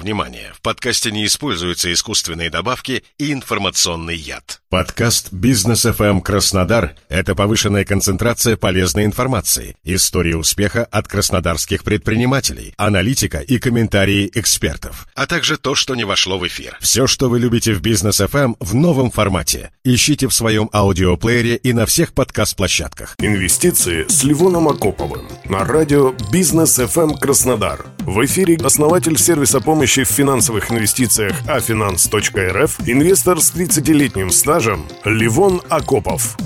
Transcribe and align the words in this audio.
Внимание! 0.00 0.50
В 0.54 0.62
подкасте 0.62 1.10
не 1.10 1.26
используются 1.26 1.92
искусственные 1.92 2.48
добавки 2.48 3.04
и 3.18 3.34
информационный 3.34 4.16
яд. 4.16 4.62
Подкаст 4.70 5.30
«Бизнес 5.30 5.84
FM 5.84 6.22
Краснодар»— 6.22 6.94
это 7.10 7.34
повышенная 7.34 7.84
концентрация 7.84 8.56
полезной 8.56 9.04
информации, 9.04 9.76
истории 9.84 10.32
успеха 10.32 10.86
от 10.86 11.06
краснодарских 11.06 11.84
предпринимателей, 11.84 12.72
аналитика 12.78 13.40
и 13.40 13.58
комментарии 13.58 14.30
экспертов, 14.32 15.06
а 15.14 15.26
также 15.26 15.58
то, 15.58 15.74
что 15.74 15.94
не 15.94 16.04
вошло 16.04 16.38
в 16.38 16.46
эфир. 16.46 16.78
Все, 16.80 17.06
что 17.06 17.28
вы 17.28 17.38
любите 17.38 17.74
в 17.74 17.82
«Бизнес 17.82 18.20
FM» 18.22 18.54
в 18.58 18.74
новом 18.74 19.10
формате. 19.10 19.70
Ищите 19.84 20.28
в 20.28 20.32
своем 20.32 20.70
аудиоплеере 20.72 21.56
и 21.56 21.74
на 21.74 21.84
всех 21.84 22.14
подкаст-площадках. 22.14 23.16
Инвестиции 23.18 24.06
с 24.08 24.24
Ливоном 24.24 24.68
Акоповым 24.68 25.28
на 25.44 25.62
радио 25.64 26.14
«Бизнес 26.32 26.78
FM 26.78 27.18
Краснодар». 27.18 27.84
В 28.10 28.24
эфире 28.24 28.56
основатель 28.56 29.16
сервиса 29.16 29.60
помощи 29.60 30.02
в 30.02 30.08
финансовых 30.08 30.72
инвестициях 30.72 31.40
afinance.rf, 31.46 32.82
инвестор 32.86 33.40
с 33.40 33.54
30-летним 33.54 34.30
стажем 34.30 34.84
Ливон 35.04 35.62
Акопов. 35.68 36.36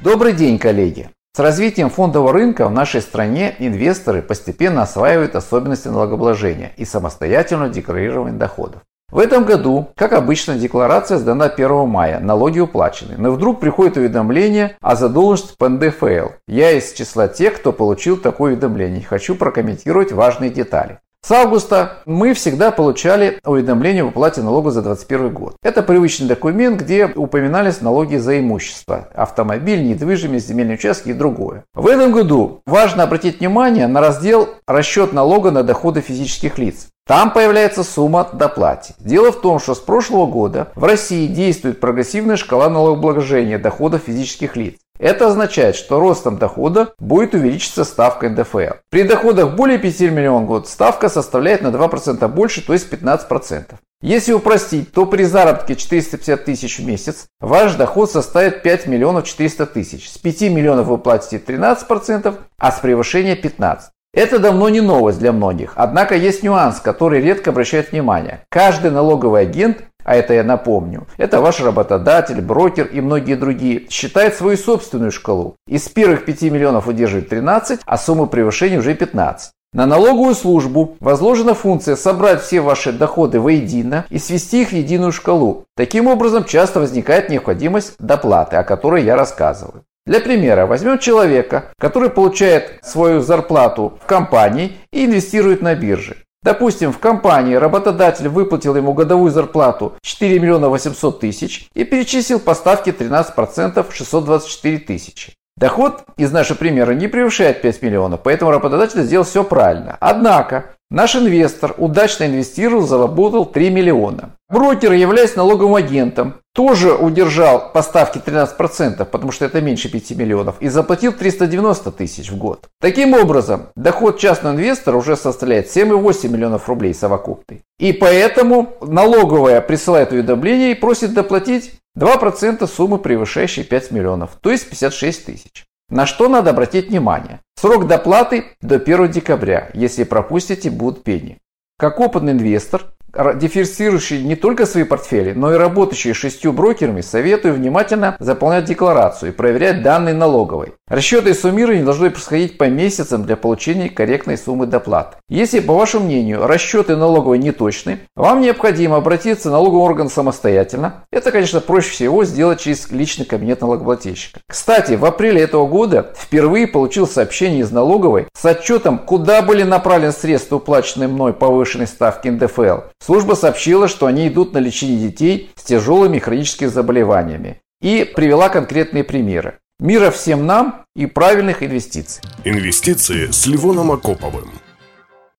Добрый 0.00 0.32
день, 0.32 0.58
коллеги! 0.58 1.08
С 1.36 1.38
развитием 1.38 1.88
фондового 1.88 2.32
рынка 2.32 2.66
в 2.66 2.72
нашей 2.72 3.00
стране 3.00 3.54
инвесторы 3.60 4.22
постепенно 4.22 4.82
осваивают 4.82 5.36
особенности 5.36 5.86
налогообложения 5.86 6.72
и 6.76 6.84
самостоятельного 6.84 7.68
декларирования 7.68 8.36
доходов. 8.36 8.82
В 9.10 9.18
этом 9.18 9.44
году, 9.44 9.90
как 9.94 10.12
обычно, 10.12 10.56
декларация 10.56 11.18
сдана 11.18 11.44
1 11.44 11.88
мая, 11.88 12.18
налоги 12.18 12.58
уплачены. 12.58 13.14
Но 13.16 13.30
вдруг 13.30 13.60
приходит 13.60 13.96
уведомление 13.96 14.76
о 14.80 14.96
задолженности 14.96 15.56
по 15.56 15.68
НДФЛ. 15.68 16.32
Я 16.48 16.72
из 16.72 16.92
числа 16.92 17.28
тех, 17.28 17.54
кто 17.54 17.72
получил 17.72 18.16
такое 18.16 18.52
уведомление. 18.52 19.04
Хочу 19.04 19.36
прокомментировать 19.36 20.10
важные 20.10 20.50
детали. 20.50 20.98
С 21.24 21.30
августа 21.30 22.02
мы 22.04 22.34
всегда 22.34 22.70
получали 22.70 23.40
уведомление 23.46 24.02
об 24.02 24.08
уплате 24.08 24.42
налога 24.42 24.70
за 24.70 24.82
2021 24.82 25.32
год. 25.32 25.56
Это 25.62 25.82
привычный 25.82 26.26
документ, 26.26 26.82
где 26.82 27.06
упоминались 27.06 27.80
налоги 27.80 28.16
за 28.16 28.38
имущество, 28.40 29.08
автомобиль, 29.14 29.88
недвижимость, 29.88 30.48
земельные 30.48 30.74
участки 30.74 31.08
и 31.08 31.14
другое. 31.14 31.64
В 31.72 31.86
этом 31.86 32.12
году 32.12 32.60
важно 32.66 33.04
обратить 33.04 33.40
внимание 33.40 33.86
на 33.86 34.02
раздел 34.02 34.50
«Расчет 34.66 35.14
налога 35.14 35.50
на 35.50 35.62
доходы 35.62 36.02
физических 36.02 36.58
лиц». 36.58 36.88
Там 37.06 37.32
появляется 37.32 37.84
сумма 37.84 38.30
доплате. 38.32 38.94
Дело 38.98 39.30
в 39.30 39.40
том, 39.42 39.58
что 39.58 39.74
с 39.74 39.78
прошлого 39.78 40.24
года 40.24 40.68
в 40.74 40.84
России 40.84 41.26
действует 41.26 41.78
прогрессивная 41.78 42.36
шкала 42.36 42.70
налогообложения 42.70 43.58
доходов 43.58 44.04
физических 44.06 44.56
лиц. 44.56 44.76
Это 44.98 45.26
означает, 45.26 45.76
что 45.76 46.00
ростом 46.00 46.38
дохода 46.38 46.94
будет 46.98 47.34
увеличиться 47.34 47.84
ставка 47.84 48.30
НДФЛ. 48.30 48.76
При 48.90 49.02
доходах 49.02 49.54
более 49.54 49.78
5 49.78 50.00
миллионов 50.00 50.44
в 50.44 50.46
год 50.46 50.68
ставка 50.68 51.10
составляет 51.10 51.60
на 51.60 51.68
2% 51.68 52.26
больше, 52.28 52.64
то 52.64 52.72
есть 52.72 52.90
15%. 52.90 53.74
Если 54.00 54.32
упростить, 54.32 54.92
то 54.92 55.04
при 55.04 55.24
заработке 55.24 55.76
450 55.76 56.44
тысяч 56.44 56.78
в 56.78 56.86
месяц 56.86 57.26
ваш 57.40 57.74
доход 57.74 58.10
составит 58.10 58.62
5 58.62 58.86
миллионов 58.86 59.26
400 59.26 59.66
тысяч. 59.66 60.08
С 60.10 60.16
5 60.16 60.42
миллионов 60.42 60.86
вы 60.86 60.96
платите 60.96 61.36
13%, 61.36 62.34
а 62.56 62.72
с 62.72 62.78
превышения 62.78 63.34
15%. 63.34 63.80
Это 64.14 64.38
давно 64.38 64.68
не 64.68 64.80
новость 64.80 65.18
для 65.18 65.32
многих, 65.32 65.72
однако 65.74 66.14
есть 66.14 66.42
нюанс, 66.42 66.80
который 66.80 67.20
редко 67.20 67.50
обращают 67.50 67.90
внимание. 67.90 68.40
Каждый 68.48 68.90
налоговый 68.90 69.42
агент 69.42 69.84
а 70.04 70.14
это 70.16 70.34
я 70.34 70.44
напомню, 70.44 71.06
это 71.16 71.40
ваш 71.40 71.60
работодатель, 71.60 72.40
брокер 72.42 72.86
и 72.86 73.00
многие 73.00 73.36
другие, 73.36 73.88
считает 73.88 74.34
свою 74.34 74.56
собственную 74.56 75.10
шкалу. 75.10 75.56
Из 75.66 75.88
первых 75.88 76.26
5 76.26 76.42
миллионов 76.42 76.86
удерживает 76.86 77.30
13, 77.30 77.80
а 77.84 77.98
сумма 77.98 78.26
превышения 78.26 78.78
уже 78.78 78.94
15. 78.94 79.52
На 79.72 79.86
налоговую 79.86 80.36
службу 80.36 80.96
возложена 81.00 81.54
функция 81.54 81.96
собрать 81.96 82.42
все 82.42 82.60
ваши 82.60 82.92
доходы 82.92 83.40
воедино 83.40 84.06
и 84.08 84.18
свести 84.18 84.62
их 84.62 84.68
в 84.68 84.72
единую 84.72 85.10
шкалу. 85.10 85.64
Таким 85.74 86.06
образом, 86.06 86.44
часто 86.44 86.78
возникает 86.78 87.28
необходимость 87.28 87.94
доплаты, 87.98 88.56
о 88.56 88.62
которой 88.62 89.02
я 89.02 89.16
рассказываю. 89.16 89.82
Для 90.06 90.20
примера, 90.20 90.66
возьмем 90.66 90.98
человека, 90.98 91.72
который 91.78 92.10
получает 92.10 92.78
свою 92.82 93.22
зарплату 93.22 93.98
в 94.02 94.06
компании 94.06 94.76
и 94.92 95.06
инвестирует 95.06 95.62
на 95.62 95.74
бирже. 95.74 96.18
Допустим, 96.42 96.92
в 96.92 96.98
компании 96.98 97.54
работодатель 97.54 98.28
выплатил 98.28 98.76
ему 98.76 98.92
годовую 98.92 99.30
зарплату 99.30 99.94
4 100.02 100.38
миллиона 100.38 100.68
800 100.68 101.20
тысяч 101.20 101.68
и 101.72 101.84
перечислил 101.84 102.38
по 102.38 102.54
ставке 102.54 102.90
13% 102.90 103.90
624 103.90 104.78
тысячи. 104.80 105.32
Доход 105.56 106.04
из 106.18 106.32
нашего 106.32 106.58
примера 106.58 106.92
не 106.92 107.08
превышает 107.08 107.62
5 107.62 107.80
миллионов, 107.80 108.20
поэтому 108.22 108.50
работодатель 108.50 109.02
сделал 109.04 109.24
все 109.24 109.42
правильно. 109.42 109.96
Однако, 110.00 110.73
Наш 110.94 111.16
инвестор 111.16 111.74
удачно 111.76 112.22
инвестировал, 112.22 112.86
заработал 112.86 113.46
3 113.46 113.70
миллиона. 113.70 114.36
Брокер, 114.48 114.92
являясь 114.92 115.34
налоговым 115.34 115.74
агентом, 115.74 116.34
тоже 116.54 116.94
удержал 116.94 117.72
поставки 117.72 118.18
13%, 118.18 119.04
потому 119.04 119.32
что 119.32 119.44
это 119.44 119.60
меньше 119.60 119.90
5 119.90 120.12
миллионов, 120.12 120.54
и 120.60 120.68
заплатил 120.68 121.12
390 121.12 121.90
тысяч 121.90 122.30
в 122.30 122.38
год. 122.38 122.68
Таким 122.80 123.12
образом, 123.12 123.70
доход 123.74 124.20
частного 124.20 124.54
инвестора 124.54 124.96
уже 124.96 125.16
составляет 125.16 125.66
7,8 125.66 126.28
миллионов 126.28 126.68
рублей 126.68 126.94
совокупный. 126.94 127.62
И 127.80 127.92
поэтому 127.92 128.74
налоговая 128.80 129.60
присылает 129.62 130.12
уведомление 130.12 130.70
и 130.70 130.76
просит 130.76 131.12
доплатить 131.12 131.72
2% 131.98 132.64
суммы, 132.68 132.98
превышающей 132.98 133.64
5 133.64 133.90
миллионов, 133.90 134.36
то 134.40 134.52
есть 134.52 134.70
56 134.70 135.26
тысяч. 135.26 135.64
На 135.90 136.06
что 136.06 136.28
надо 136.28 136.50
обратить 136.50 136.88
внимание? 136.88 137.40
Срок 137.64 137.86
доплаты 137.86 138.44
до 138.60 138.74
1 138.74 139.10
декабря. 139.10 139.70
Если 139.72 140.04
пропустите, 140.04 140.68
будут 140.68 141.02
пени. 141.02 141.38
Как 141.78 141.98
опытный 141.98 142.32
инвестор, 142.32 142.93
диверсифицирующий 143.36 144.22
не 144.22 144.36
только 144.36 144.66
свои 144.66 144.84
портфели, 144.84 145.32
но 145.32 145.52
и 145.52 145.56
работающий 145.56 146.12
шестью 146.12 146.52
брокерами, 146.52 147.00
советую 147.00 147.54
внимательно 147.54 148.16
заполнять 148.18 148.64
декларацию 148.64 149.32
и 149.32 149.34
проверять 149.34 149.82
данные 149.82 150.14
налоговой. 150.14 150.74
Расчеты 150.88 151.30
и 151.30 151.34
суммирование 151.34 151.84
должны 151.84 152.10
происходить 152.10 152.58
по 152.58 152.64
месяцам 152.64 153.24
для 153.24 153.36
получения 153.36 153.88
корректной 153.88 154.36
суммы 154.36 154.66
доплаты. 154.66 155.16
Если, 155.28 155.60
по 155.60 155.74
вашему 155.74 156.06
мнению, 156.06 156.46
расчеты 156.46 156.96
налоговой 156.96 157.38
не 157.38 157.52
точны, 157.52 158.00
вам 158.14 158.40
необходимо 158.42 158.96
обратиться 158.96 159.48
в 159.48 159.52
налоговый 159.52 159.82
орган 159.82 160.10
самостоятельно. 160.10 161.04
Это, 161.10 161.30
конечно, 161.30 161.60
проще 161.60 161.90
всего 161.90 162.24
сделать 162.24 162.60
через 162.60 162.90
личный 162.90 163.24
кабинет 163.24 163.60
налогоплательщика. 163.60 164.40
Кстати, 164.48 164.92
в 164.92 165.04
апреле 165.04 165.40
этого 165.40 165.66
года 165.66 166.12
впервые 166.16 166.66
получил 166.66 167.06
сообщение 167.06 167.60
из 167.60 167.70
налоговой 167.70 168.26
с 168.36 168.44
отчетом, 168.44 168.98
куда 168.98 169.42
были 169.42 169.62
направлены 169.62 170.12
средства, 170.12 170.56
уплаченные 170.56 171.08
мной 171.08 171.32
повышенной 171.32 171.86
ставки 171.86 172.28
НДФЛ. 172.28 172.80
Служба 173.04 173.34
сообщила, 173.34 173.86
что 173.86 174.06
они 174.06 174.28
идут 174.28 174.54
на 174.54 174.58
лечение 174.58 174.96
детей 174.96 175.50
с 175.56 175.62
тяжелыми 175.62 176.18
хроническими 176.18 176.68
заболеваниями 176.68 177.60
и 177.82 178.10
привела 178.16 178.48
конкретные 178.48 179.04
примеры. 179.04 179.58
Мира 179.78 180.10
всем 180.10 180.46
нам 180.46 180.86
и 180.96 181.04
правильных 181.04 181.62
инвестиций. 181.62 182.22
Инвестиции 182.44 183.30
с 183.30 183.46
Ливоном 183.46 183.92
Акоповым. 183.92 184.48